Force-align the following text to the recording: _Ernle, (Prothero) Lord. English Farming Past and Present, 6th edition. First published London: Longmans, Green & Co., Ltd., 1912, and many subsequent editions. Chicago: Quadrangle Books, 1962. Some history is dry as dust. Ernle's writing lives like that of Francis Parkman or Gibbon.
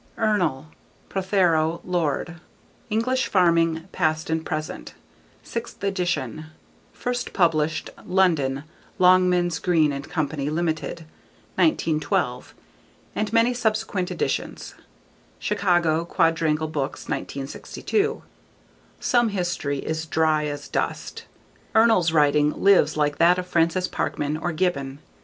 _Ernle, 0.19 0.65
(Prothero) 1.09 1.79
Lord. 1.83 2.37
English 2.89 3.27
Farming 3.27 3.87
Past 3.91 4.31
and 4.31 4.43
Present, 4.43 4.95
6th 5.45 5.83
edition. 5.83 6.47
First 6.91 7.33
published 7.33 7.91
London: 8.07 8.63
Longmans, 8.99 9.61
Green 9.61 9.91
& 10.01 10.01
Co., 10.01 10.21
Ltd., 10.23 11.05
1912, 11.53 12.55
and 13.15 13.31
many 13.31 13.53
subsequent 13.53 14.09
editions. 14.09 14.73
Chicago: 15.37 16.03
Quadrangle 16.03 16.67
Books, 16.67 17.01
1962. 17.01 18.23
Some 18.99 19.29
history 19.29 19.85
is 19.85 20.07
dry 20.07 20.45
as 20.47 20.67
dust. 20.67 21.25
Ernle's 21.75 22.11
writing 22.11 22.53
lives 22.59 22.97
like 22.97 23.19
that 23.19 23.37
of 23.37 23.45
Francis 23.45 23.87
Parkman 23.87 24.35
or 24.35 24.51
Gibbon. 24.51 24.97